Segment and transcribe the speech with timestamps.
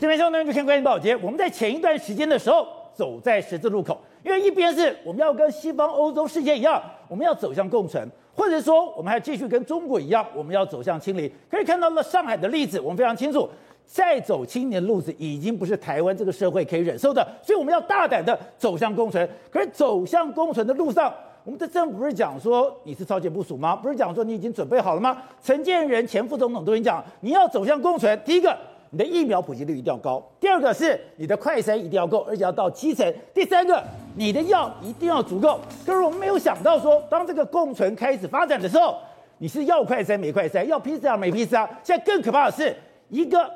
[0.00, 1.14] 这边兄弟们就看关键报节。
[1.16, 11.30] 我们在前一段时间的时候走在十字路口，因为一边是我们要跟西方欧洲世界一样，我们要走向共存，或者说我们还继续跟中国一样，我们要走向清零。
[11.50, 13.46] 可以看到了上海的例子，我们非常清楚，
[13.84, 19.28] 再走清零的路子已经不是台湾这个社会可以忍受的，所以我们要大胆的走向共存。
[19.50, 21.12] 可是走向共存的路上，
[21.44, 23.76] 我们的政府不是讲说你是超前部署吗？
[23.76, 25.22] 不是讲说你已经准备好了吗？
[25.42, 28.56] 陈建仁前副总统都已经讲，你要走向共存，第一个。
[28.90, 33.14] 你的疫苗普及率一定要高，第二个是你的快筛一定要够，而且要到基层。
[33.32, 33.80] 第三个，
[34.16, 35.60] 你的药一定要足够。
[35.86, 38.96] 可是我们没有想到说，当这个共存开始发展的时候，
[39.38, 41.68] 你是要快筛没快筛，要 PCR 没 PCR。
[41.84, 42.74] 现在更可怕的是，
[43.08, 43.48] 一个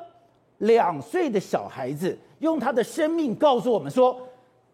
[0.59, 4.17] 两岁的小孩子用他的生命告诉我们说，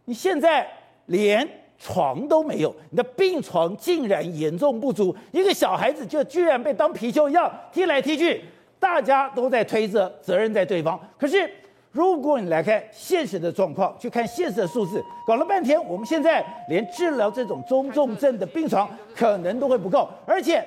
[0.05, 0.68] 你现在
[1.08, 1.48] 连
[1.80, 8.44] 床都没有，你的病床竟然严重不足，一个小孩子就居然被当皮球一样踢来踢去。
[8.81, 11.48] 大家都在推着责任在对方，可是
[11.91, 20.65] 如果你来看现实的状况，去看现实的数字，搞了半天，我们现在连治疗这种中重症的病床可能都会不够，而且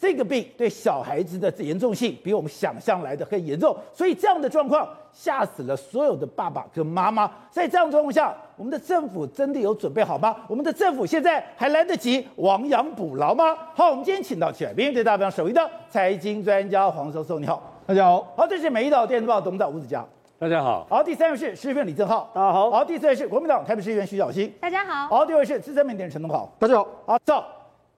[0.00, 7.28] 这个病对小孩子的严重性比我们想象来的更严重，所以这样的状况吓死了所有的爸爸跟妈妈。
[7.50, 10.36] 在这样的状况下，我们的政府真的有准备好吗？
[10.46, 13.56] 我们的政府现在还来得及亡羊补牢吗？
[13.74, 18.32] 好，我们今天请到起来，明天大表首位的财经专家黄教授，你好，大家好。
[18.36, 20.04] 好，这是美丽岛电子报董事长吴子嘉，
[20.38, 20.86] 大家好。
[20.88, 22.70] 好，第三位是市议员李正浩，大家好。
[22.70, 25.08] 好，第四位是国民党台北市议员徐小新，大家好。
[25.08, 26.86] 好，第五位是资深媒体人陈东豪，大家好。
[27.04, 27.44] 好，走，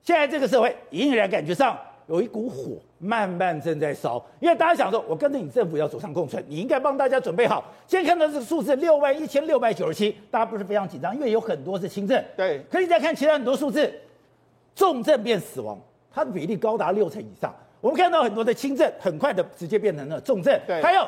[0.01, 1.77] 现在这个社会隐然感觉上。
[2.07, 7.63] 有一股火慢慢正在烧，因为大家想说，我跟着你政府要走上共存，你应该帮大家准备好。
[7.87, 12.21] 现在看到这个数字六万一千六百九十七，大家不是非常紧张，因为有很多是轻症。
[12.35, 13.91] 对，可以再看其他很多数字，
[14.75, 15.79] 重症变死亡，
[16.13, 17.53] 它的比例高达六成以上。
[17.79, 20.59] 我们看到很多的轻症，很快的直接变成了重症。
[20.67, 21.07] 对，还有，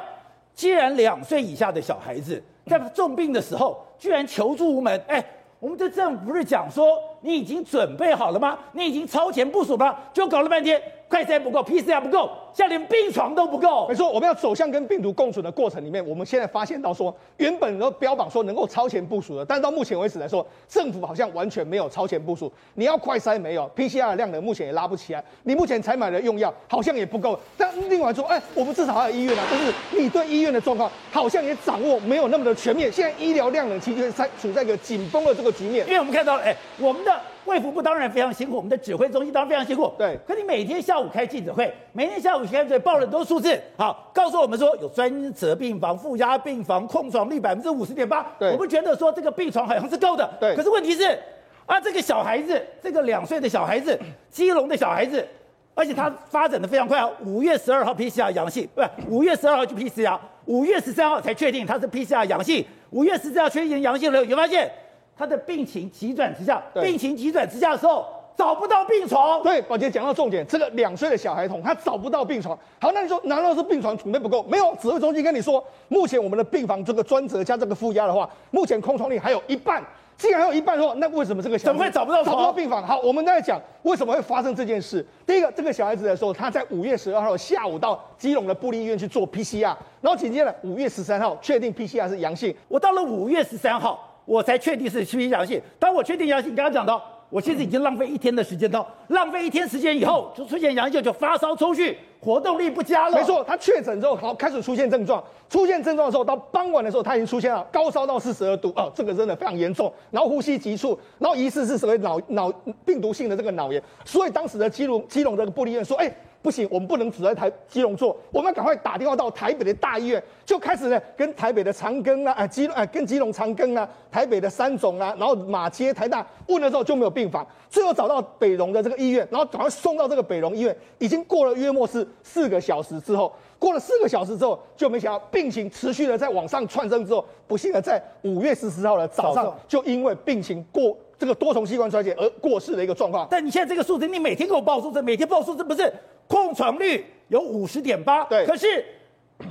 [0.55, 5.23] 既然两岁以下的小孩子在重病的时候，居然求助无门，哎，
[5.59, 8.57] 我们的政府不是讲说你已经准备好了吗？
[8.73, 9.95] 你已经超前部署吗？
[10.13, 10.79] 就搞了半天。
[11.09, 13.87] 快筛不够，PCR 不够，现在连病床都不够。
[13.87, 22.51] 没错，我们要走向跟病毒共存的过程里面，我们现在发现到说，原本都标榜说能够超前部署的，但是到目前为止来说，政府好像完全没有超前部署。
[22.73, 25.23] 你要快筛没有，PCR 的量能目前也拉不起来。
[25.43, 27.39] 你目前采买的用药好像也不够。
[27.55, 32.91] 但另外说，哎，我们至少还有医院啊，但是你对医院的状况好像也掌握没有那么的全面。
[32.91, 37.12] 现在医疗量能其实在处在一个紧绷的这个局面，因为我们看到了，哎，我们的。
[37.45, 39.91] 卫福部当然非常辛苦，我们的指挥中心当然非常辛苦。
[39.97, 48.25] 对，可你每天下午开记者会，每天下午开记者会报了很多数字，好，告诉我们说有专责病房、负压病房空床率百分之五十点八。
[48.39, 50.29] 对，我们觉得说这个病床好像是够的。
[50.39, 51.19] 对，可是问题是，
[51.65, 53.99] 啊，这个小孩子，这个两岁的小孩子，
[54.29, 55.27] 基隆的小孩子，
[55.75, 64.71] 而且他发展的非常快啊，五月十二号 PCR 阳性，不是，五月十二号就 PCR，五月十三号才确定他是 PCR 阳性，五月十四号确认阳性了，有发现？
[65.17, 69.41] 他的病情急转直下，病情急转直下的时候找不到病床。
[69.43, 72.57] 对，宝杰讲到重点，这个两岁的小孩童他找不到病床。
[72.79, 74.43] 好，那你说难道是病床储备不够？
[74.43, 79.83] 没有，指挥中心跟你说，目前我们的病房这个专责加这个负压的话，目前空床率还有一半。
[80.15, 82.35] 既然还有一半的话，那为什么这个小孩怎么会找不到床？
[82.35, 82.85] 找不到病房？
[82.85, 85.05] 好，我们在讲为什么会发生这件事。
[85.25, 92.55] 第一个，这个小孩子的时候，他在五月十二号下午到基隆的布利医院去做 PCR，然后紧接着五月十三号确定 PCR 是阳性。
[92.67, 94.09] 我到了五月十三号。
[94.25, 95.61] 我才确定是 PCR 阳性。
[95.79, 103.17] 当我确定阳性，刚刚讲到，我其实已经浪费一天的时间到，浪费一天时间以后，就出现阳性，就发烧抽搐，活动力不佳了。
[103.17, 112.51] 没错，他确诊之后，好开始出现症状，出现症状的时候，到傍晚的时候，他已经出现了高烧到四十二度啊，这个真的非常严重，然后呼吸急促，然后疑似是所谓脑脑
[112.85, 116.13] 病毒性的这个脑炎，所以当时的基隆基隆这个部立医院说，哎。
[116.43, 143.25] 不行，我们不能只在台基隆做，我们要赶快打电话到台北的大医院，就开始呢跟台北的长庚啊，啊基啊跟基隆长庚啊，台北的三总啊，然后马街台大问了之后就没有病房，最后找到北荣的这个医院，然后赶快送到这个北荣医院，已经过了约莫是四个小时之后，过了四个小时之后，就没想到病情持续的在往上窜升之后，不幸的在五月十四号的早上，就因为病情过这个多重器官衰竭而过世的一个状况。
[143.31, 145.89] 但你现在这个数字，你每天给我报数字，每天报数字不是？
[146.27, 148.45] 空床率有五十点八，对。
[148.45, 148.83] 可是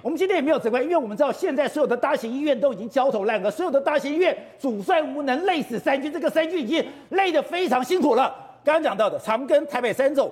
[0.03, 8.37] 我们今天也没有责怪，因为我们知道现在所有的大型医院都已经焦头烂额，所有的大型医院主帅无能，累死三军，这个三军已经累得非常辛苦了。
[8.63, 10.31] 刚刚讲到的长庚、台北三总、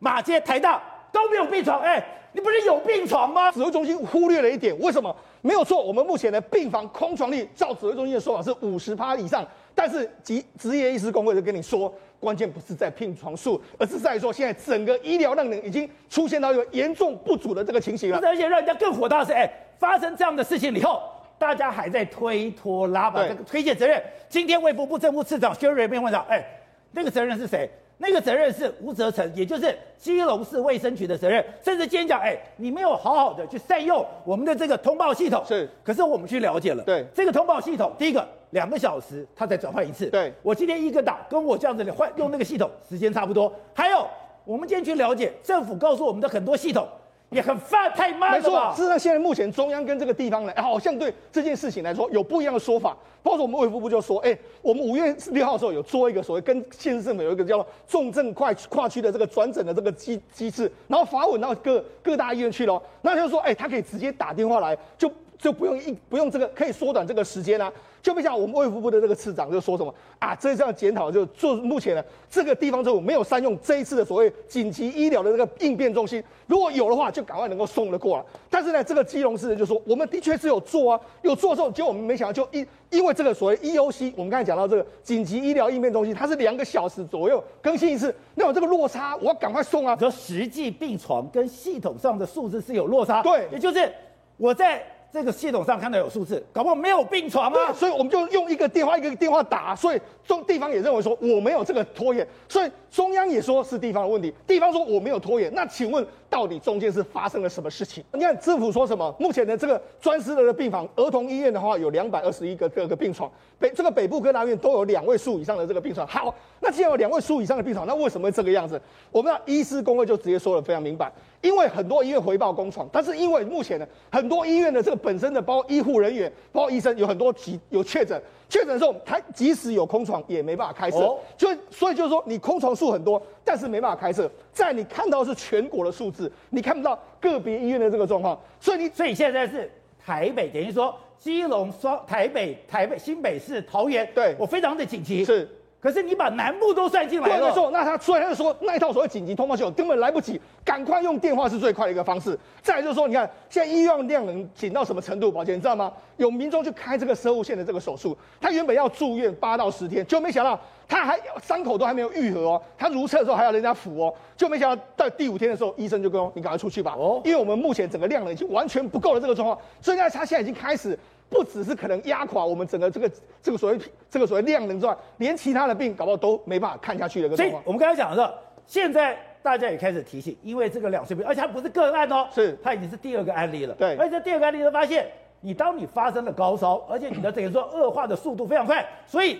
[0.00, 0.82] 马街、台大
[1.12, 3.52] 都没有病床，哎，你不是有病床吗？
[3.52, 5.14] 指挥中心忽略了一点，为什么？
[5.42, 9.46] 没有错，我们目前的病房空床率，照指挥中心的说法是五十趴以上。
[9.74, 18.20] 但是，职职业医师工会就跟你说，关键不是在聘床数，而是在说现在整个医疗量能已经出现到一个严重不足的这个情形了。
[18.22, 21.02] 而且让人家更火大的是，哎，发生这样的事情以后，
[21.38, 24.02] 大家还在推拖拉，把这个推卸责任。
[24.28, 26.44] 今天卫福部政务次长薛瑞斌问到，哎，
[26.92, 27.68] 那个责任是谁？
[28.02, 31.42] 那个责任是吴泽成，也就是基隆市卫生局的责任。
[31.64, 35.40] 甚至今天讲，哎，你没有好好的去善用我们的这个通报系统。
[35.46, 40.06] 是，可是我们去了解了，对这个通报系统，第一个两个小时它才转换一次。
[40.06, 43.52] 对，我今天一个档，跟我这样子的换用那个系统时间差不多。
[43.72, 44.04] 还有，
[44.44, 46.84] 我们今天去了解，政府告诉我们的很多系统。
[47.32, 48.38] 也很发，太慢了。
[48.38, 52.96] 没错，事实上现在目前中央跟这个地方呢，好像对这件事情来说有不一样的说法。
[53.24, 62.82] 包括我们卫福部就说，哎，我们五月六号的时候有做一个所谓跟县市政府有一个叫重症跨跨区的这个转诊的这个机机制，然后发文到各各大医院去了。
[63.02, 65.08] 那就是说，哎，他可以直接打电话来，就
[65.42, 67.70] 就不用一不用这个，可以缩短这个时间啊。
[68.00, 78.24] 就没想我们卫福部的这个次长就说什么啊，这这样检讨就就目前呢，这个地方政府没有善用这一次的所谓紧急医疗的这个应变中心，如果有的话，就赶快能够送得过来。
[78.50, 89.96] 但是呢，这个基隆市人就说，我们的确是有做啊，有做的时候，结果我们没想到就因因为这个所谓 EOC，我们刚才讲到这个紧急医疗应变中心，它是两个小时左右更新一次，那有这个落差，我要赶快送啊。
[89.96, 93.92] 说实际病床跟系统上的数字是有落差，对，也就是
[94.36, 94.84] 我在。
[95.12, 108.02] 这个系统上看到有数字，搞不好没有病床啊，所以我们就用一个电话一个电话打，所以中地方也认为说我没有这个拖延，所以中央也说是地方的问题，地方说我没有拖延，那请问到底中间是发生了什么事情？
[108.10, 109.14] 你看政府说什么？
[109.18, 116.06] 目前的这个专司的病房，儿童医院的话有两百二十一个各个病床，北这个北部各大院都有两位数以上的这个病床。
[116.06, 118.80] 好，那既然有两位数以上的病床，那为什么会这个样子？
[119.10, 121.12] 我们的医师公会就直接说得非常明白。
[121.42, 128.18] 因为很多医院回报空床，但是因为目前呢，很多医院的这个本身的包括医护人员、包括医生有很多急有确诊，
[128.52, 134.30] 确诊的时候，他即使有空床也没办法开设，就所以就是说你空床数很多，但是没办法开设。
[134.52, 139.72] 在你看到的是全国的数字，你看不到个别医院的这个状况，所以你所以现在是
[140.04, 144.36] 台北等于说基隆双台北台北新北市桃园，对。
[144.38, 145.24] 我非常的紧急。
[145.24, 145.48] 是。
[145.82, 147.68] 可是你把南部都算进来了，没错。
[147.72, 152.38] 那他所以他就说那一套所谓紧急通报系统根本来不及，赶快用电话是最快的一个方式。
[152.62, 155.32] 再来就是说，你看现在医院量能紧到什么程度？
[155.32, 155.92] 宝杰，你知道吗？
[156.18, 160.56] 有民众去开这个生物线的这个手术，他原本要住院八到十天，就没想到
[160.86, 170.96] 他还伤口都还没有愈合哦，他如厕的时候还要人家扶哦，就没想到到第五天的时候，医生就跟我你赶快出去吧哦，因为我们目前整个量能已经完全不够了这个状况，所以呢，他现在已经开始。
[171.32, 173.10] 不只是可能压垮我们整个这个
[173.42, 173.78] 这个所谓
[174.10, 177.34] 这个所谓量能之外，连其他的病搞不好都没办法看下去的。
[177.34, 178.32] 所以我们刚才讲的是，
[178.66, 183.74] 现在大家也开始提醒，因为这个两岁病，而且它不是个案哦，是它已经是第二个案例了。
[183.74, 189.38] 对，而且第二个案例就发现，你当你发生了高烧，而且你的等于说恶化的速度非常快，所以。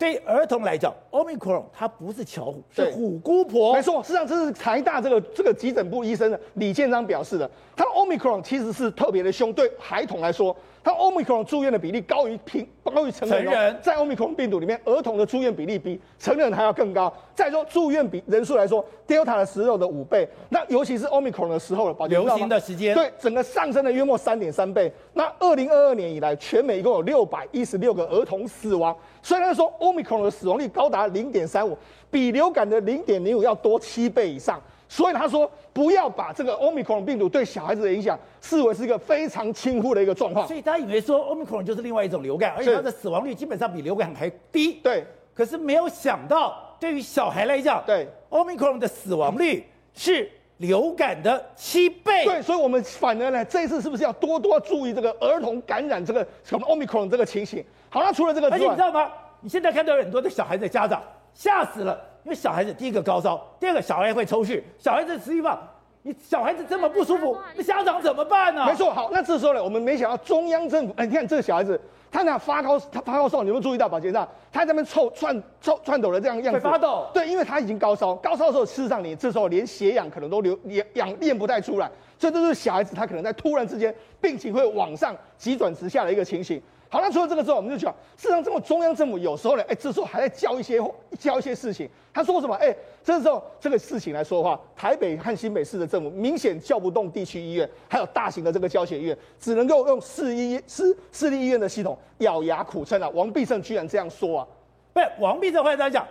[0.00, 3.74] 对儿童来讲，Omicron 它不是巧虎，是虎姑婆。
[3.74, 7.50] 没错，事实际上这是台大这个这个急诊部医生的李建章表示的。
[7.76, 10.56] 他 Omicron 其实是特别的凶，对孩童来说。
[10.82, 17.12] 他 Omicron 住院的比例高于平高于成人，成人，在 Omicron 病毒里面，儿童的住院比例比成人还要更高。
[17.34, 24.90] 再说住院比人数来说，Delta 的时候的五倍，那尤其是 Omicron 的时候，流行的时间，对整个上升了约莫三点三倍。
[25.12, 28.96] 那二零二二年以来，全美一共有六百一十六个儿童死亡。
[29.22, 31.76] 虽然说 Omicron 的死亡率高达零点三五，
[32.10, 34.60] 比流感的零点零五要多七倍以上。
[34.90, 40.44] 所以他说，不要把这个 Omicron 病毒对小孩子的影响视为是一个非常轻忽的一个状况。
[40.48, 44.80] 所以他以为说 Omicron 就是另外一种流感，而且它的死亡率基本上比流感还低。
[44.82, 45.06] 对。
[45.32, 52.24] 可是没有想到，对于小孩来讲，对 Omicron 的死亡率是流感的七倍。
[52.24, 57.64] 对，所以我们反而呢，这一次是不是要多多注意这个儿童感染这个什么 Omicron 这个情形？
[57.88, 59.08] 好，那除了这个而且你知道吗？
[59.40, 61.00] 你现在看到很多的小孩子的家长
[61.32, 62.09] 吓死了。
[62.24, 65.58] 因为小孩子第一个高烧，第二个小孩会抽搐，小孩子实际上，
[66.02, 68.66] 你小孩子这么不舒服，那家长怎么办呢？
[68.66, 74.28] 没错，好，那这时候呢，我们没想到中央政府，哎，你看这个小孩子，他那发高，他发高烧，你有没有注意到，宝杰，他
[74.60, 77.06] 在那边抽窜抽窜抖的这样样子，发抖。
[77.14, 86.60] 对，因为他已经高烧，高烧的时候，事实上你这时候连血氧可能都流氧氧练不太出来，这都是小孩子他可能在突然之间病情会往上急转直下的一个情形。
[86.92, 90.80] 好，那除了这个之后，我们就讲，事实上，这种中央政府有时候呢，哎，这时候还在教一些
[91.20, 91.88] 教一些事情。
[92.12, 92.54] 他说什么？
[92.56, 103.08] 哎，这时候这个事情来说的话，台北和新北市的政府明显叫不动地区医院，还有大型的这个教学医院，只能够用市医市市立医院的系统咬牙苦撑啊。
[103.10, 104.46] 王必胜居然这样说啊！
[104.92, 106.04] 不是王必胜，会这样讲，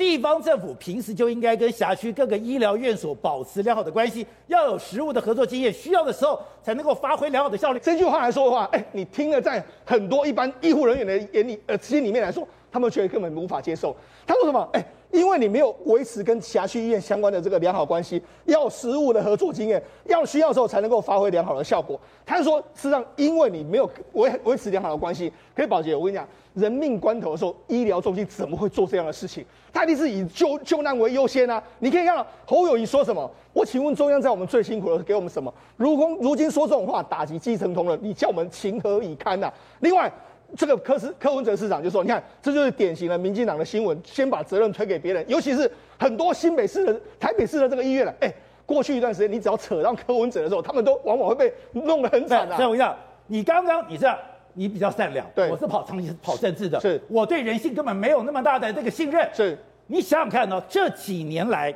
[0.00, 7.80] 地方政府平时就应该跟辖区各个医疗院所保持良好的关系，要有实物的合作经验，需要的时候才能够发挥良好的效率。
[7.80, 13.94] 这句话来说的话，哎，你听了，在很多一般医护人员的眼里，呃，心里面来说，他们却根本无法接受。
[14.26, 14.66] 他说什么？
[14.72, 14.82] 哎。
[15.10, 22.00] 因为你没有维持跟辖区医院相关的这个良好关系，要实务的合作经验，要需要的时候才能够发挥良好的效果。
[22.24, 29.44] 他就说，事实上，因为你没有维维持良好的关系，可以宝杰，我跟你讲，人命关头的时候，医疗中心怎么会做这样的事情？
[29.72, 31.62] 他一定是以救救难为优先啊！
[31.80, 33.28] 你可以看到侯友宜说什么？
[33.52, 35.52] 我请问中央，在我们最辛苦的时候给我们什么？
[35.76, 40.10] 如今如今说这种话，打击基层同仁，你叫我们情何以堪呐、另外。
[40.56, 48.14] 这个柯斯柯文哲市长就说：“你看，这就是典型的民进党的新闻，先把责任推给别人，尤其是很多新北市的、台北市的这个医院了。
[48.20, 48.32] 哎，
[48.66, 54.18] 过去一段时间，你只要扯到柯文哲的时候，他们都往往会被弄得很惨的、啊。”所以我讲，你刚刚你这样，
[54.54, 59.28] 你比较善良，对，我是跑长期跑政治的，是我对人性根本没有那么大的这个信任。
[59.32, 61.74] 是，你想想看呢、哦，这几年来，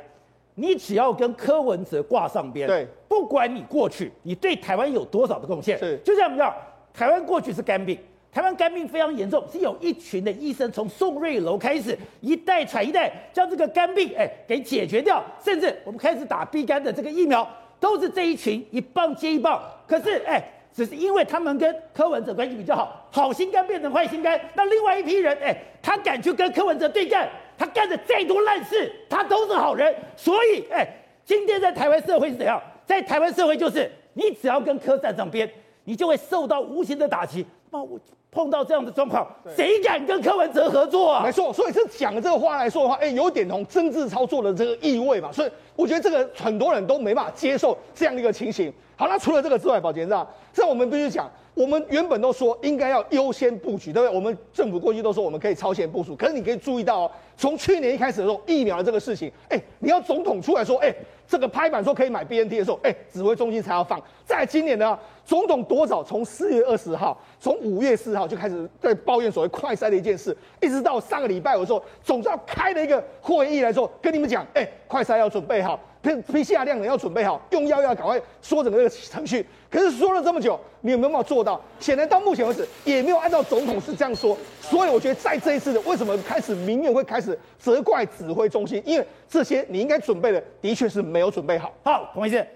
[0.55, 6.53] 你只要跟柯文哲挂上边，对，不管你过去你对台湾有多少的贡献，是，就这样讲，
[6.93, 7.97] 台湾过去是肝病。
[8.35, 17.47] 台湾肝病非常严重，是有一群的医生从宋瑞楼开始，一代传一代，将这个肝病哎给解决掉，甚至我们开始打 B 肝的这个疫苗，
[17.79, 19.63] 都是这一群一棒接一棒。
[19.87, 24.37] 可是哎，只是因为他们跟柯文哲关系比较好，好心肝变成坏心肝。
[24.53, 29.95] 那另外一批人哎，他敢去跟柯文哲对干，他干的再多烂事，他都是好人。
[30.17, 30.85] 所以哎，
[31.23, 32.61] 今天在台湾社会是怎样？
[32.85, 35.49] 在台湾社会就是，你只要跟柯站上边，
[35.85, 37.45] 你就会受到无形的打击。
[37.75, 37.99] 那我。
[38.31, 41.23] 碰到这样的状况，谁敢跟柯文哲合作啊？
[41.23, 45.31] 没错，所以这讲这个话来说的话，哎，有点同政治操作的这个意味嘛。
[45.31, 48.73] 所以我觉得这个很多人都没办法接受这样的一个情形。
[48.97, 54.13] 好，那除了这个之外，宝杰这样，这我们必须讲，我们原本都说应该要优先布局，对不对？
[54.13, 60.93] 我们政府过去都说我们可以超前部署，可是你可以注意到哦，从去年一开始的时候，疫苗的这个事情，哎，你要总统出来说，哎，
[61.25, 63.97] 这个拍板说可以买 BNT 的时候，哎，指挥中心才要放。
[64.25, 64.99] 在今年呢？
[65.25, 66.03] 总统多早？
[66.03, 79.43] 从四月二十号，从五月四号就开始在抱怨所谓快筛的一件事，一直到上个礼拜，我说总算开了一个会议来说，跟你们讲，哎、欸，快筛要准备好，PCR 量的要准备好，用药要赶快说整个这个程序。
[79.71, 81.59] 可是说了这么久，你有没有办法做到？
[81.79, 84.37] 显然到目前为止也没有按照总统是这样说。
[84.61, 88.81] 所以我觉得在这一次的为什么开始民怨会开始责怪指挥中心？
[88.85, 91.73] 因为这些你应该准备的，的确是没有准备好。
[91.83, 92.47] 好，同学。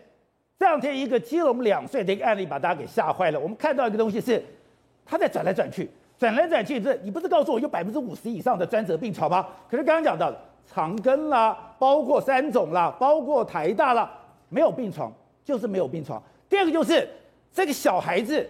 [0.60, 3.40] 这两天一个基隆两岁的一个案例把大家给吓坏了。
[3.40, 4.44] 我们看到一个东西是，
[5.06, 9.48] 他在转来转去，转来转去，这你不是告诉我有百分之五十以上的专责病床吗？
[9.72, 10.38] 可是刚刚讲到的
[10.70, 14.12] 长庚啦，包括三种啦，包括台大啦，
[14.50, 15.10] 没有病床，
[15.46, 16.22] 就是没有病床。
[16.50, 17.08] 第二个就是
[17.54, 18.46] 这个小孩子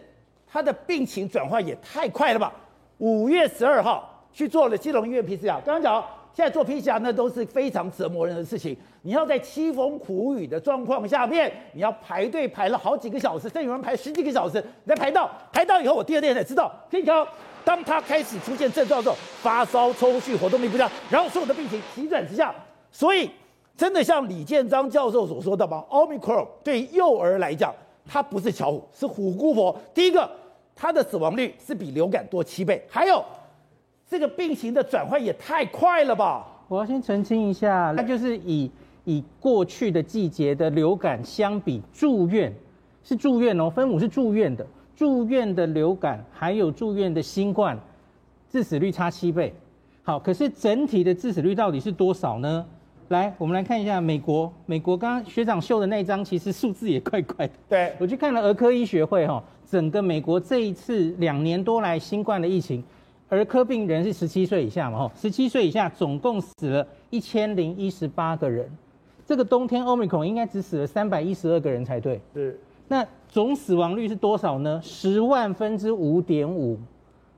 [0.52, 2.52] 他的病情转换也太快了吧？
[2.98, 6.04] 五月十二号去做了基隆医院 PCR，刚刚讲。
[6.34, 8.76] 现在做 PCR 那都是非常折磨人的事情。
[9.02, 14.64] 你要在凄风苦雨的状况下面，你要排队排了好几个小时，甚至有人排十几个小时。
[14.84, 17.30] 你再排到排到以后，我第二天才知道，可以看到，
[17.66, 22.54] 当他开始出现症状的时候，发烧、抽搐、活动力不佳，然后所有的病情急转直下。
[22.92, 23.30] 所以，
[23.76, 27.74] 真的像李建章教授所说的吗？Omicron 对幼儿来讲，
[28.08, 29.76] 它不是巧虎，是虎姑婆。
[29.94, 30.30] 第一个，
[30.76, 33.24] 它的死亡率是比流感多七倍，还有。
[34.10, 36.44] 这个病情的转换也太快了吧！
[36.68, 38.70] 我要先澄清一下，那就是以
[39.06, 42.52] 以过去的季节的流感相比，住院
[43.04, 47.78] 是住院哦，分母是住院的，住院的流感还有住院的新冠，
[48.50, 49.54] 致死率差七倍。
[50.02, 52.66] 好，可是整体的致死率到底是多少呢？
[53.10, 57.54] 来，我们来看一下美国，美国刚刚学长秀的那张，其实数字也怪怪的。
[57.70, 62.84] 对，我去看了儿科医学会哈，整个美国这一次两年多来新冠的疫情。
[63.30, 65.00] 儿科病人是十七岁以下嘛？
[65.00, 68.70] 吼，十七岁以下总共死了一千零一十八个人。
[69.26, 72.20] 这个冬天 Omicron 应该只死了三百一十二个人才对。
[72.34, 72.60] 是。
[72.88, 74.82] 那总死亡率是多少呢？
[74.84, 76.76] 十万分之五点五，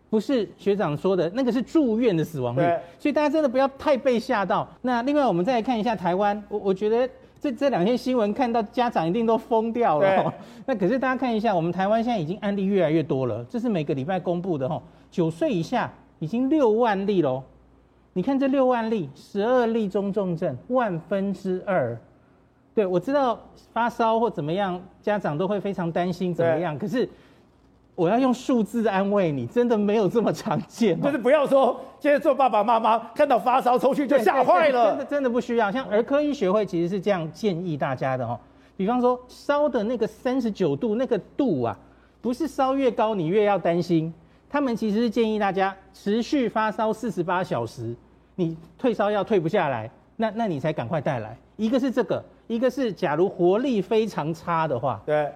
[0.10, 2.62] 不是学长说的那个是住院的死亡率。
[2.62, 2.80] 对。
[2.98, 4.66] 所以大家真的不要太被吓到。
[4.82, 7.10] 那另外我们再来看一下台湾，我我觉得
[7.42, 10.08] 这这两天新闻看到家长一定都疯掉了。
[10.08, 10.32] 对。
[10.68, 14.84] 那可是大家看一下，我们台湾现在已经案例越来越多了，这是每个礼拜公布的吼。
[15.10, 17.42] 九岁以下已经六万例喽，
[18.14, 21.98] 你看这六万例，十二例中重症，万分之二。
[22.74, 23.38] 对，我知道
[23.74, 26.78] 发烧或怎么样，家长都会非常担心怎么样。
[26.78, 27.10] 可是
[27.94, 31.00] 我要用数字安慰你，真的没有这么常见。
[31.02, 35.72] 就是不要说现在做爸爸妈妈看到发烧出去就吓坏了，真的真的不需要。
[35.72, 38.40] 像儿科医学会其实是这样建议大家的哦，
[38.76, 41.78] 比方说烧的那个三十九度那个度啊，
[42.22, 44.12] 不是烧越高你越要担心。
[44.50, 47.96] 他们其实是建议大家持续发烧四十八小时，
[48.36, 51.38] 你退烧药退不下来，那那你才赶快带来。
[51.56, 55.32] 一个是这个，一个是假如活力非常差的话，对。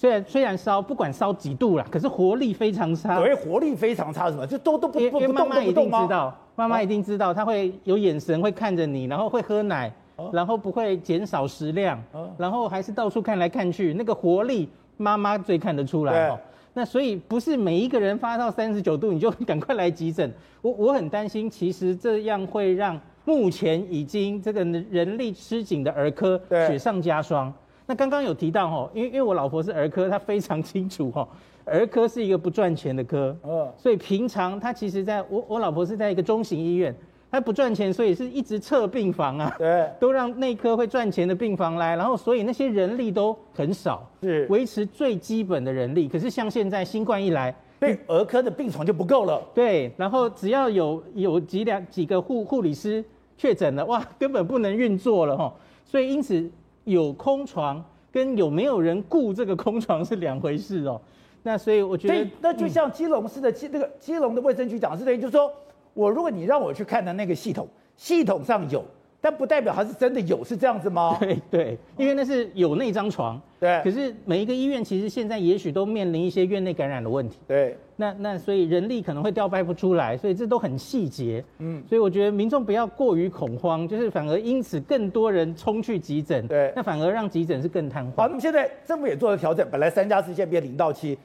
[0.00, 3.16] 虽然虽然烧不管烧几度啦，可是活力非常差。
[3.16, 4.46] 所谓活力非常差是什么？
[4.46, 9.92] 就都都不不动，妈妈一定知道，妈妈一定知道，她会有眼神会看着你，然后会喝奶，
[10.32, 12.02] 然后不会减少食量，
[12.38, 14.66] 然后还是到处看来看去，那个活力
[14.96, 16.38] 妈妈最看得出来哦。
[16.72, 20.32] 那所以不是每一个人发到三十九度你就赶快来急诊。
[20.62, 27.52] 我我很担心，其实这样会让目前已经这个人力吃紧的儿科雪上加霜。
[27.90, 31.28] 那刚刚有提到哈，因为因为我老婆是儿科，她非常清楚哈，
[31.64, 36.94] 儿科是一个不赚钱的科，嗯，所以平常她其实在我我老婆是在一个中型医院，
[37.32, 46.08] 她不赚钱，所以是一直撤病房啊，对， 都让内科会赚钱的病房来，然后所以那些人力都很少，是维持最基本的人力。
[46.08, 53.04] 可是像现在新冠一来，对儿科的病床就不够了，对，然后只要有有几两几个护护理师
[53.36, 55.52] 确诊了，哇，根本不能运作了哈，
[55.84, 56.48] 所以因此。
[56.90, 57.82] 有空床
[58.12, 61.00] 跟有没有人雇这个空床是两回事哦。
[61.42, 65.50] 那所以我觉得，那就像基隆市的基那个基隆的卫生局长是等于就是说，
[65.94, 67.66] 我如果你让我去看的那个系统，
[67.96, 68.84] 系统上有。
[69.20, 71.16] 但不代表它是真的有，是这样子吗？
[71.20, 73.40] 对对，因为那是有那张床。
[73.58, 73.80] 对。
[73.84, 77.38] 可是每一个医院其实现在也许都面临一些院内感染的问题。
[77.46, 77.76] 对。
[77.96, 81.44] 那那所以人力可能会调派不出来，所以这都很细节。
[81.58, 81.82] 嗯。
[81.86, 86.48] 所以我觉得民众不要过于恐慌，就是反而因此更多人冲去急诊。
[86.48, 86.72] 对。
[86.74, 88.16] 那反而让急诊是更瘫痪。
[88.16, 91.18] 好，那么现在政府也做了调整，本来三加四现在变零到七，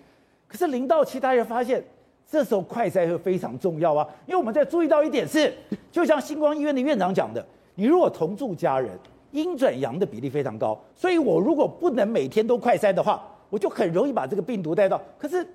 [0.48, 1.82] 可是零到七大家发现
[2.30, 5.54] 这时候快筛会非常重要啊，因为我们在注意到一点是，
[5.94, 7.46] 就像星光医院的院长讲的。
[7.76, 8.92] 你如果同住家人，
[9.32, 15.02] 阴转阳的比例非常高，所以我如果不能每天都快筛的话，我就很容易把这个病毒带到。
[15.18, 15.46] 可是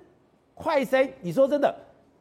[0.53, 1.75] 快筛，你说真的，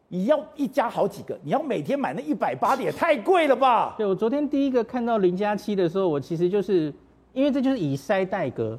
[0.09, 3.95] 你要一家好几个，你要每天买那一百八的也太贵了吧？
[3.99, 6.92] 对，我昨天第一个看到零加七的时候，我其实就是
[7.35, 8.78] 因为这就是以筛代隔。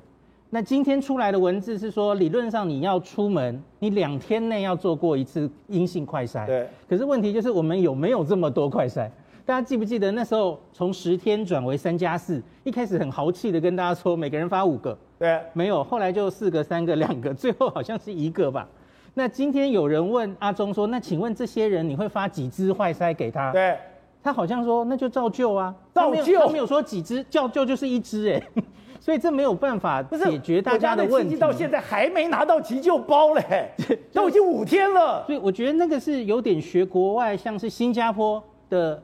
[0.50, 6.46] 那今天出来的文字是说，理论上你要出门，你两天内要做过一次阴性快筛。
[6.46, 6.68] 对。
[6.90, 9.10] 可是问题就是我们有没有这么多快筛？
[9.52, 18.66] 大家记不记得那时候从十天转为三加四，一开始很豪气的跟大家说每个人发五个，对，没有，后来就四个、三个、两个， 最后好像是一个吧。
[19.14, 23.52] 那今天有人问阿中说，那请问这些人你会发几支坏塞给他？
[23.52, 23.78] 对，
[24.24, 28.64] 他好像说那就照旧啊，照旧，他没有说几支，照旧就是一支哎，
[29.02, 31.36] 所以这没有办法解决大家的问题。
[31.36, 33.70] 到现在还没拿到急救包嘞，
[34.16, 35.26] 都已经五天了。
[35.26, 39.04] 所以我觉得那个是有点学国外，像是新加坡的。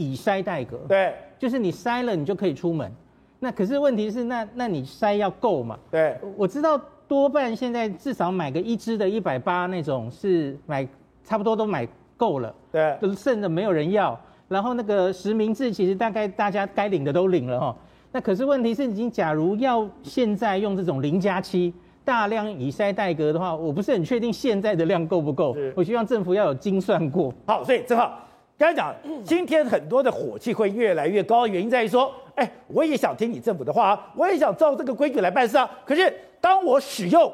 [0.00, 2.90] 以筛代隔，对，就是你筛了，你就可以出门。
[3.38, 5.78] 那可是问题是，那那你筛要够嘛？
[5.90, 10.88] 对，我知道多半现在至少买个一支的一百八那种是买
[11.22, 11.86] 差不多都买
[12.16, 14.18] 够了，对，都剩的没有人要。
[14.48, 17.76] 然后那个实名制其实大概大家该领的都领了哈。
[18.10, 21.72] 那可是问题是，已经假如要现在用这种零加七
[22.04, 25.54] 大量以筛代隔的话，我不是很确定现在的量够不够。
[25.74, 27.32] 我希望政府要有精算过。
[27.46, 28.26] 好，所以正好。
[28.60, 28.94] 刚才讲，
[29.24, 35.66] 今天很多的火气会越来越高，原因在于说，哎，我也想听你政府的话啊，我也想照这个规矩来办事啊。
[35.82, 37.32] 可是当我使用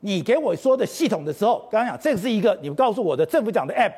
[0.00, 3.90] 你给我说的系统的时候，刚刚讲这是一个你们告诉我的政府讲的 App，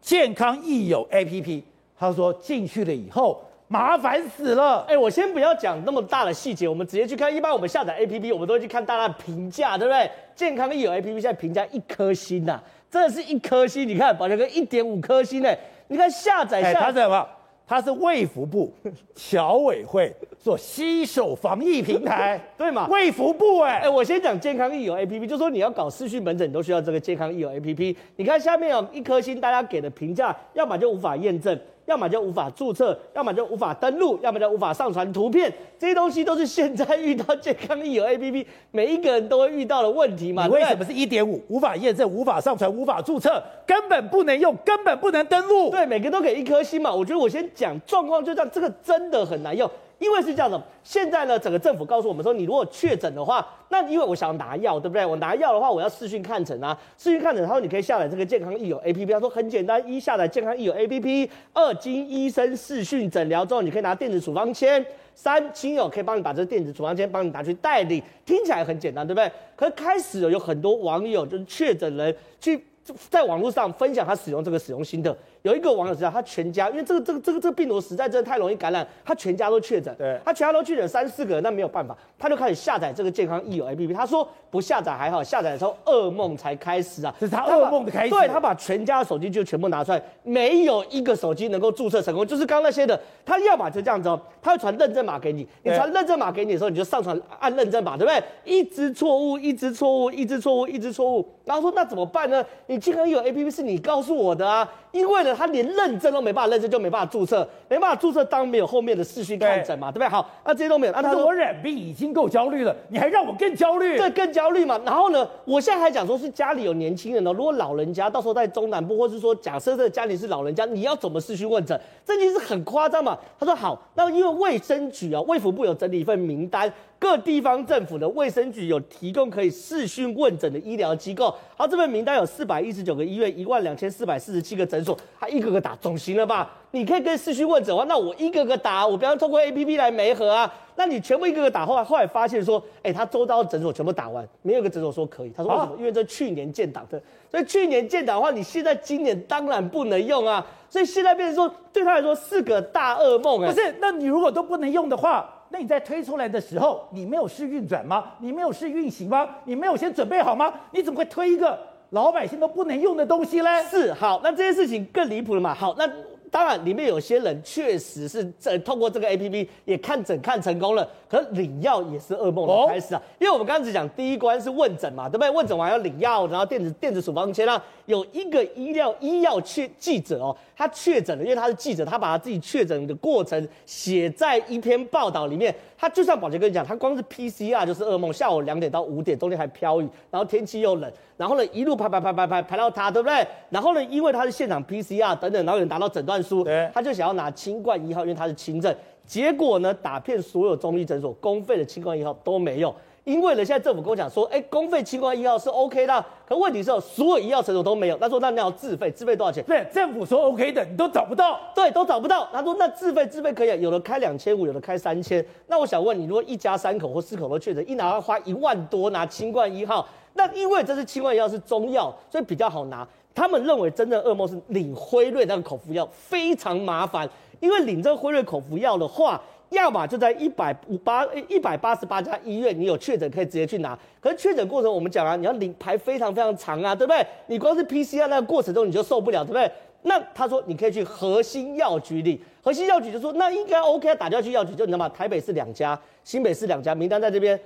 [0.00, 1.62] 健康益友 APP，
[1.98, 4.82] 他说进去了以后麻烦死了。
[4.86, 7.34] 哎，我先不要讲那么大的细节，我们直接去看。
[7.34, 10.08] 一般我们下载 APP，我们都会去看大家的评价，对不对？
[10.36, 13.88] 健康益友 APP 现在评价一颗星呐、啊，真的是一颗星。
[13.88, 15.52] 你看，把那个一点五颗星呢。
[15.88, 17.28] 你看下载下，它是什么？
[17.68, 18.72] 它是卫福部
[19.16, 22.86] 侨委会做携手防疫平台， 对吗？
[22.88, 27.96] 卫福部哎、欸，哎，我先讲健康益友 APP，就说你要搞视讯门诊，你都需要这个健康益友 APP。
[28.14, 31.58] 你看下面有一颗星，大家给的评价，要么就无法验证。
[31.86, 40.46] 要么就无法注册，要么就无法登录，要么就无法上传图片，这些东西都是现在遇到健康益友 APP 每一个人都会遇到的问题嘛？
[40.46, 41.40] 你为什么是一点五？
[41.48, 45.70] 无法验证，无法上传，无法注册，根本不能用，根本不能登录。
[45.70, 46.92] 对，每个都给一颗星嘛？
[46.92, 49.70] 我觉得我先讲状况，就这样，这个真的很难用。
[49.98, 55.06] 因为是这样的，现在呢，整个政府告诉我们说，你如果确诊的话，那因为我想拿药，对不对？
[55.06, 69.32] 我拿药的话，我要视讯看诊啊，视讯看诊，他说你可以下载这个健康益友 APP，他说很简单，一下载健康益友 APP，二经医生视讯诊疗之后，你可以拿电子处方签，三亲友可以帮你把这电子处方签帮你拿去代理，听起来很简单，对不对？
[69.56, 72.62] 可是开始有很多网友就是确诊人去
[73.10, 75.16] 在网络上分享他使用这个使用心得。
[75.46, 83.94] 有一个网友知道，他全家因为这个这个这个这个病毒实在真的太容易感染，他全家都确诊，对，他全家都确诊三四个人，那没有办法，他就开始下载这个健康益友 APP。
[83.94, 88.10] 他说不下载还好，下载的时候噩梦才开始啊，这是他噩梦的开始。
[88.10, 98.20] 对，他把全家的手机就全部拿出来，没有一个手机能够注册成功，就是刚刚那些的，他要么就这样子哦，他会传认证码给你，你传认证码给你的时候，你就上传按认证码，对不对？
[98.44, 101.24] 一直错误，一直错误，一直错误，一直错误。
[101.44, 102.44] 然后说那怎么办呢？
[102.66, 110.08] 你健康益友 APP 是你告诉我的啊，因为呢，他连认证都没办法认证，就没办法注册，没办法注册，当没有后面的视讯看诊嘛，对，不对？
[110.08, 110.92] 好，那这些都没有。
[110.92, 113.96] 那他说我染病已经够焦虑了，你还让我更焦虑？
[113.96, 114.80] 对，更焦虑嘛。
[114.84, 121.78] 然后呢，我现在还讲说是家里有年轻人哦，如果老人家到时候在中南部，或是说假设这个家里是老人家，你要怎么视讯问诊？
[122.04, 123.18] 这件事很夸张嘛。
[123.38, 126.72] 他说好，那因为卫生局啊，卫福部有整理一份名单。
[126.98, 136.48] 各地方政府的卫生局有提供可以视讯问诊的医疗机构，好，这份名单有四百一十九个医院，一万两千四百四十七个诊所，他一个个打，总行了吧？
[136.70, 145.72] 你可以跟市区问诊的话，那我一个个打，我不要通过 APP 来媒合啊，那你全部一个个打，后来后来发现说，哎、欸，他周遭诊所全部打完，没有一个诊所说可以，他说为什么？
[145.72, 153.52] 啊、因为这去年建档的，所以去年建档的话，你现在今年当然不能用啊，所以现在变成说对他来说是个大噩梦哎。
[153.52, 155.32] 不是，那你如果都不能用的话。
[155.48, 158.04] 那你在推出来的时候，你没有试运转吗？
[158.18, 159.28] 你没有试运行吗？
[159.44, 160.52] 你没有先准备好吗？
[160.72, 161.56] 你怎么会推一个
[161.90, 163.62] 老百姓都不能用的东西嘞？
[163.70, 165.54] 是，好，那这件事情更离谱了嘛？
[165.54, 165.90] 好，那。
[166.28, 173.00] 当然，里面有些人确实是这通过这个 APP 也看诊看成功了，可是领药也是噩梦的开始啊！
[173.00, 175.30] 哦、因为我们刚才讲第一关是问诊嘛，对不对？
[175.30, 177.62] 问诊完要领药，然后电子电子处方签啊。
[177.86, 185.54] 有一个医疗医药确记者哦，他确诊了，因为他是记者，他把他自己确诊的过程写在一篇报道里面。
[185.78, 193.26] 他就像宝杰跟你讲，他光是 PCR 就是噩梦，下午两点到五点，中间还飘雨，然后天气又冷，然后呢一路排排排排排排到他，对不对？
[193.50, 198.74] 然后呢，因为他是现场 PCR 等等，然后有人拿到诊断书，他就想要拿清冠一号，因为他是轻症。
[199.04, 202.74] 结果呢，打遍所有中医诊所，公费的清冠一号都没用。
[203.06, 207.96] 因为呢，现在政府跟我讲说，哎，公费清冠一号是 OK 的，可问题是所有医药诊所都没有。
[207.98, 209.44] 他说那你要自费，自费多少钱？
[209.44, 211.38] 对，政府说 OK 的，你都找不到。
[211.54, 212.28] 对，都找不到。
[212.32, 215.24] 他说那自费自费可以，有的开两千五，有的开三千。
[215.46, 222.84] 那我想问你，如果一家三口或四口都确诊，一拿要花一万多拿清冠一号，那因为这是清冠一号是中药，所以比较好拿。
[223.14, 229.22] 他们认为真正噩梦是领辉瑞那个口服药，非常麻烦，因为领这个辉瑞口服药的话。
[229.50, 233.78] 要么就在一百五八一百八十八家医院，你有确诊可以直接去拿。
[234.00, 237.06] 可是确诊过程我们讲啊，你要领排非常非常长啊，对不对？
[237.26, 239.50] 你光是 PCR 那个过程中你就受不了，对不对？
[239.82, 244.88] 那他说你可以去核心药局领，核心药局就说那应该 OK，打掉去药局就你知道吗？
[244.88, 247.38] 台北市两家，新北市两家，名单在这边，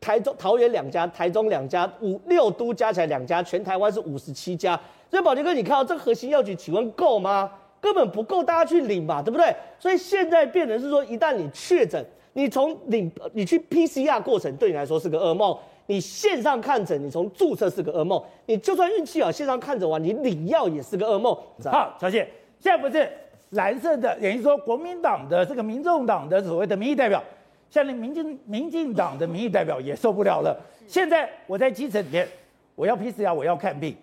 [0.00, 4.78] 台中桃园两家，台中两家，五六都加起来两家，全台湾是五十七家。
[5.10, 7.50] 所以宝杰哥，你看到这个核心药局，请问够吗？
[7.84, 9.54] 根本不够大家去领嘛，对不对？
[9.78, 21.36] 所以现在变成是说，一旦你确诊，你从领你去 PCR 过程对你来说是个噩梦，你线上看诊，你从注册是个噩梦，你就算运气好，线上看诊完你领药也是个噩梦。
[21.64, 22.26] 好，小谢，
[22.58, 23.06] 现在不是
[23.50, 27.22] 蓝色的，等于说国民党的这个民众党的所谓的民意代表，
[27.68, 30.58] 像连民进民进党的民意代表也受不了了。
[30.88, 32.26] 现在我在基层里面，
[32.74, 33.94] 我要 PCR，我要看病。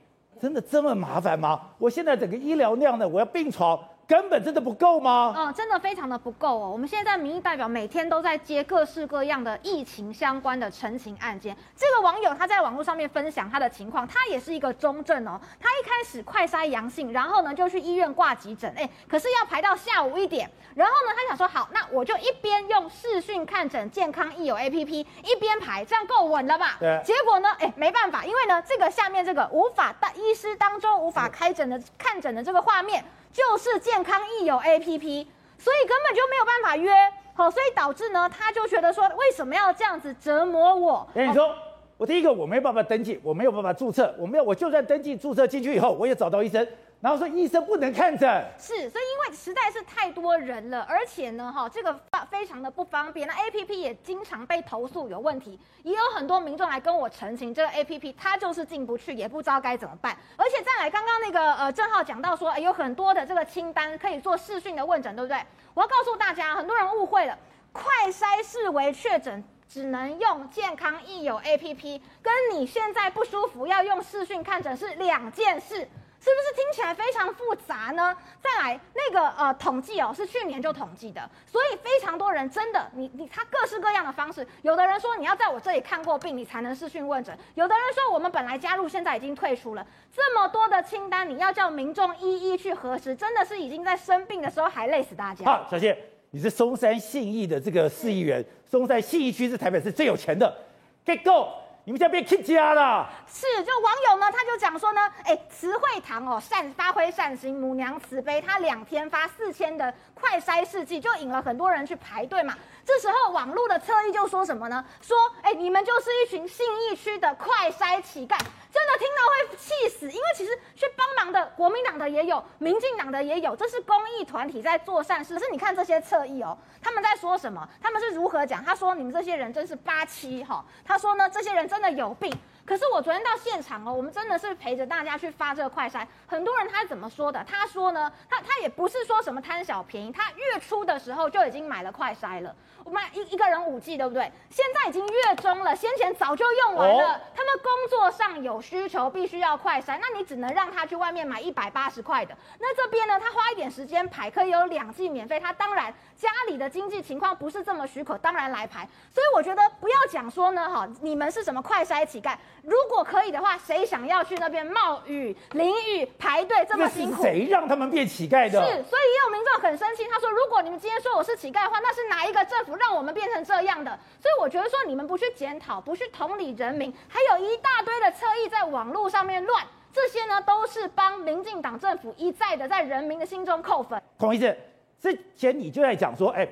[0.41, 1.61] 真的这么麻烦吗？
[1.77, 3.79] 我现在整个医疗量呢，我要病床。
[4.11, 5.33] 根本真的不够吗？
[5.37, 6.69] 嗯，真的非常的不够哦。
[6.69, 11.55] 我们现在民意代表每天都在接各式各样的疫情相关的陈情案件。
[11.77, 15.39] 这个网友他在网络上面分享他的情况，他也是一个中症哦。
[15.61, 20.51] 他一开始快筛阳性，然后呢就去医院挂急诊，哎，可是要排到下午一点。
[20.75, 26.75] 然后呢，他想说好，那我就一边用视讯看诊健康益友 APP，一边排，这样够稳了吧？
[26.81, 27.01] 对。
[27.05, 33.01] 结果呢，哎，没办法，因为呢这个下面这个无法当医师当中无法开诊的看诊的这个画面。
[33.33, 36.91] 就是健康益友 APP，所以根本就没有办法约，
[37.33, 41.07] 好，所以导致呢，他就觉得说，为什么要这样子折磨我？
[41.13, 41.55] 跟你说，
[41.97, 46.67] 我第一个我没有办法登记，我没有办法注册，我没有，我就算登记注册进去以后，我也找到医生。
[47.01, 53.27] 然后说医生不能看诊，是，所以因为实在是太多人了，而且呢，哈，这个非常的不方便。
[53.27, 60.15] 那 APP 也经常被投诉有问题，也有很多民众来跟我澄清，这个 APP 它就是进不去，也不知道该怎么办。
[60.37, 65.43] 而且再来，刚刚那个呃正浩讲到说，有很多的这个清单可以做视讯的问诊，对不对？
[65.73, 67.35] 我要告诉大家，很多人误会了，
[67.71, 75.89] 快筛视为确诊，只能用健康益友 APP，跟你现在不舒服要用视讯看诊是两件事。
[76.23, 78.15] 是不是听起来非常复杂呢？
[78.39, 89.83] 再来那个呃统计哦，是去年就统计的，所以非常多人真的，你你他各式各样的方式，有的人说你要在我这里看过病，你才能视讯问诊；有的人说我们本来加入，现在已经退出了。
[90.15, 95.43] 这么多的清单，你要叫民众一一去核实，真的是已经在生病的时候还累死大家。
[95.45, 95.97] 好，小谢，
[96.29, 100.55] 你是松山信义的这个市议员，松山信义区是台北市最有钱的
[101.03, 101.49] ，Get go！
[101.83, 103.09] 你们现在变 K 家了？
[103.27, 109.91] 是，就网友呢，他就讲说呢，哎，慈惠堂哦，善发挥善心，母娘慈悲，他两天发四千的
[110.21, 112.55] 快筛试剂，就引了很多人去排队嘛。
[112.85, 114.83] 这时候网络的侧翼就说什么呢？
[115.01, 118.37] 说，哎，你们就是一群信义区的快筛乞丐。
[118.71, 125.33] 真的听到会气死，因为其实去帮忙的国民党的也有，民进党的也有，这是公益团体在做善事。
[125.33, 127.67] 可是你看这些侧翼哦，他们在说什么？
[127.81, 128.63] 他们是如何讲？
[128.63, 130.63] 他说你们这些人真是八七哈。
[130.85, 132.33] 他说呢，这些人真的有病。
[132.65, 136.05] 可是我昨天到现场哦，我们真的是陪着大家去发这个快筛。
[136.27, 137.43] 很多人他是怎么说的？
[137.43, 142.55] 他说呢，他他也不是说什么贪小便宜，他月初的时候就已经买了快筛了。
[142.83, 144.31] 我买一一个人五 G，对不对？
[144.49, 147.13] 现在已经月中了，先前早就用完了。
[147.13, 152.35] 哦、他们工作上有需求，必须要快筛，那你只能让他去外面买一百八十块的。
[152.59, 155.39] 那这边呢，他花一点时间排，可以有两剂免费。
[155.39, 158.87] 他当然家里的经济情况不是这么许可，当然来排。
[159.13, 162.35] 所以我觉得不要讲说呢，哈，你们是什么快筛乞丐？
[162.63, 167.23] 如果可以的话，谁想要去那边冒雨淋雨排队这么辛苦？
[167.23, 168.51] 谁让他们变乞丐的？
[168.51, 172.75] 是，所以也有民众很生气，他说：如果你们今天说我是乞丐的话，那是哪一个政府？
[172.75, 184.01] 让我们变成这样的，所以我觉得说你们不去检讨，不去同理人民，还有一大堆的侧翼在网络上面乱，这些呢都是帮民进党政府一再的在人民的心中扣分。
[184.17, 184.55] 孔医生，
[184.99, 186.47] 之前你就在讲说，哎，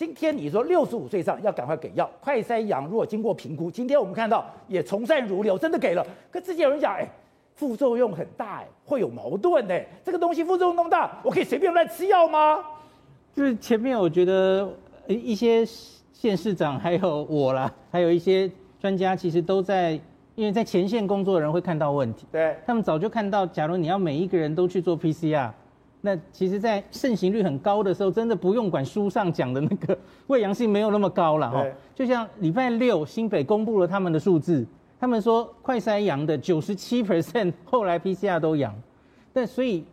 [0.00, 6.02] 今天你说六十五岁以上要赶快给药，快筛阳如果经过评估，今天我们看到也从善如流，真的给了。
[6.30, 7.06] 可之前有人讲，哎，
[7.54, 12.64] 副作用很大，哎，会有矛盾，哎，这个东西副作用那么大，我可以随便乱吃药吗？
[13.34, 14.66] 就是前面我觉得。
[15.06, 15.66] 一些
[16.12, 20.00] 县市长还有我啦，还有一些专家，其实都在，
[20.34, 25.50] 因为在前线工作的人会看到问题，对，他们早就看到，假如你要每一个人都去做 PCR，
[26.00, 29.96] 那其实，在盛行率很高的时候，真的不用管书上讲的那个
[30.28, 31.64] 胃阳性没有那么高了哈。
[31.94, 34.66] 就像礼拜六新北公布了他们的数字，
[34.98, 38.74] 他们说快筛阳的九十七 percent 后来 PCR 都阳，
[39.32, 39.84] 但所以。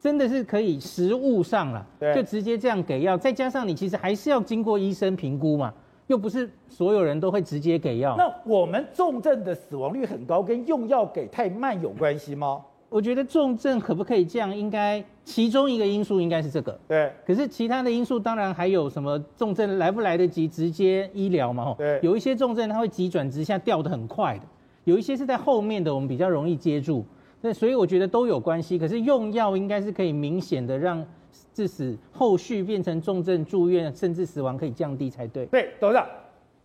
[0.00, 1.84] 真的是可以实物上了，
[2.14, 5.74] 就直接这样给药，再加上你其实还是要经过医生评估嘛，
[6.06, 8.14] 又不是所有人都会直接给药。
[8.16, 12.60] 那我们重症的死亡率很高，跟用药给太慢有关系吗？
[12.88, 16.78] 我觉得重症可不可以这样，应该其中一个因素应该是这个。
[16.88, 17.12] 对。
[17.26, 21.66] 可是其他的因素当然还有什么重症来不来得及直接医疗嘛？
[21.66, 22.00] 吼对。
[22.02, 24.44] 有一些重症它会急转直下，掉的很快的，
[24.84, 27.04] 有一些是在后面的，我们比较容易接住。
[27.42, 31.04] 那所以我觉得都有关系，可是用药应该是可以明显的让
[31.52, 35.44] 致死后续变成重症住院甚至死亡可以降低才对。
[35.46, 36.06] 对，董事长，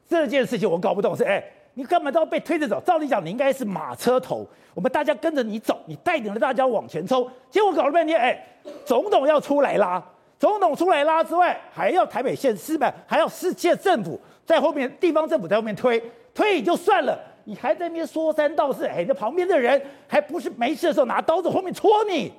[0.08, 1.44] 这件事情我搞不懂是，哎，
[1.76, 2.80] 你干嘛都要被推着走？
[2.86, 7.30] 照理讲你应该是马车头，我们大家跟着你走，你带领着大家往前冲。
[7.50, 8.46] 结果搞了半天，哎，
[8.86, 10.04] 总统要出来拉，
[10.38, 16.02] 总统出来拉之外，还要台北县市办，还要市县政府在后面，地方政府在后面推，
[16.34, 17.20] 推也就算了。
[17.46, 22.32] 你还在那边说三道四，哎，那旁边的人还不是没事的时候拿刀子后面戳你。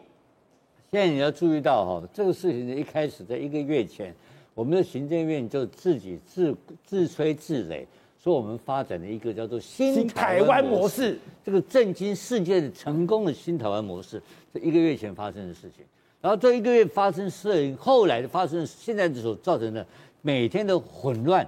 [0.91, 4.15] 现在你要注意到哈，这个事情呢，一开始在一个月前，
[4.55, 7.85] 我们的行政院就自己自自吹自擂，
[8.25, 14.19] 说我们发展了一个叫做新台湾模式，这个震惊世界的成功的新台湾模式，
[14.51, 15.85] 这一个月前发生的事情。
[16.23, 19.87] 然后这一个月发生事，后来的发生，现在所造成的
[20.23, 21.47] 每天的混乱、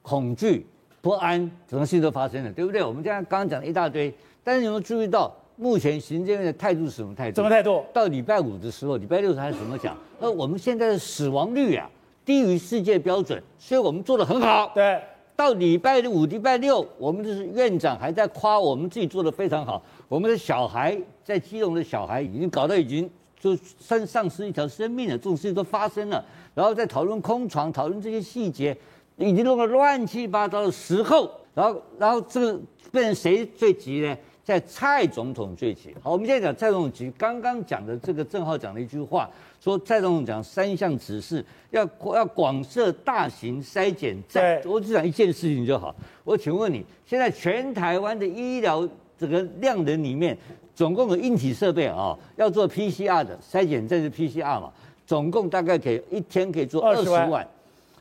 [0.00, 0.66] 恐惧。
[1.02, 2.82] 不安，什么事情都发生了，对不对？
[2.82, 4.10] 我们刚刚刚讲了一大堆，
[4.42, 7.34] 但是你有没有注意到，目前行政院的态度是什么态度？
[7.34, 7.84] 什么态度？
[7.92, 9.94] 到礼拜五的时候，礼拜六他是怎么讲？
[10.20, 11.86] 呃，我们现在的死亡率啊，
[12.24, 14.72] 低于世界标准，所以我们做得很好。
[14.74, 14.98] 对。
[15.36, 19.82] 到礼拜五、礼拜六，我们的院长还在夸我们自己做得非常好。
[20.08, 26.24] 我们的小孩在基隆的小孩已经搞到已经就丧丧失一条生命了，这种事情都发生了。
[26.54, 28.76] 然后在讨论空床，讨论这些细节。
[29.16, 34.16] 已经弄得乱七八糟的时候，然后，然后这个变成谁最急呢？
[34.44, 35.94] 在蔡总统最急。
[36.02, 37.10] 好，我们现在讲蔡总统急。
[37.16, 39.28] 刚刚讲的这个郑浩讲的一句话，
[39.58, 44.60] 说蔡总统讲三项指示，要要广设大型筛检站。
[44.66, 45.96] 我只讲一件事情就好。
[46.22, 48.86] 我请问你，现在全台湾的医疗
[49.18, 50.36] 这个量能里面，
[50.74, 54.70] 总共有硬体设备啊，要做 PCR 的筛检站是 PCR 嘛，
[55.06, 57.48] 总共大概可以一天可以做二十万。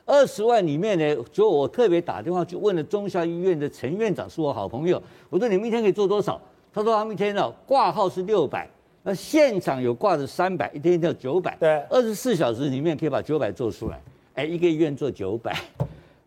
[0.05, 5.01] 二十万里面呢，就我特别打电话去问了中校医院的陈院长，是我好朋友。
[5.29, 6.39] 我说你们一天可以做多少？
[6.73, 8.69] 他说他们一天呢挂号是六百，
[9.03, 14.01] 那现场有挂着三百，一天要九百，对，二十四小时里面可以把九百做出来。
[14.33, 15.55] 哎，一个医院做九百，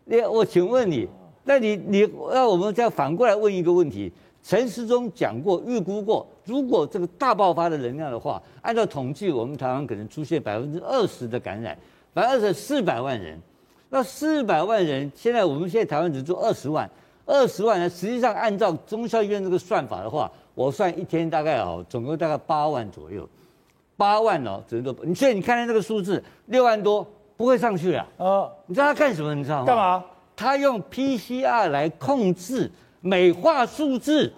[0.05, 1.07] 那我请问你，
[1.43, 4.11] 那你你那我们再反过来问一个问题：
[4.41, 11.77] 陈时中讲过、预估过，如果这个大爆发的能量的话，按照统计，我们台湾可能出现百分之二十的感染，
[12.13, 13.37] 百分之二十四百万人。
[13.89, 16.89] 那四百万人，现在我们现在台湾只做二十万，
[17.25, 23.27] 二十万人，实际上按照中校医院这个算法的话，我算一天大概哦，总共大概八万左右，
[23.95, 27.07] 八万哦，只能做，你所以你看看这个数字，六万多。
[27.37, 28.03] 不会上去了。
[28.17, 29.35] 呃，你知道他干什么？
[29.35, 29.65] 你知道吗？
[29.67, 30.03] 干嘛？
[30.35, 34.33] 他用 PCR 来控制美化数字。